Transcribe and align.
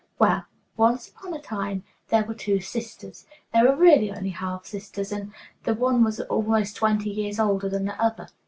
"Well, 0.17 0.45
'once 0.77 1.07
upon 1.09 1.35
a 1.35 1.39
time,' 1.39 1.83
there 2.09 2.23
were 2.25 2.33
two 2.33 2.59
sisters. 2.59 3.27
They 3.53 3.61
were 3.61 3.75
really 3.75 4.11
only 4.11 4.31
half 4.31 4.65
sisters, 4.65 5.11
and 5.11 5.31
the 5.63 5.75
one 5.75 6.03
was 6.03 6.19
almost 6.21 6.75
twenty 6.77 7.11
years 7.11 7.39
older 7.39 7.69
than 7.69 7.85
the 7.85 8.01
other. 8.03 8.29